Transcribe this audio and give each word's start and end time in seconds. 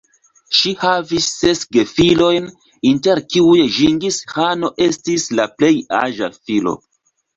Ŝi 0.59 0.69
havis 0.83 1.25
ses 1.41 1.59
gefilojn, 1.75 2.47
inter 2.93 3.21
kiuj 3.35 3.59
Ĝingis-Ĥano 3.77 4.73
estis 4.87 5.31
la 5.41 5.47
plej 5.61 5.73
aĝa 6.03 6.33
filo. 6.41 6.75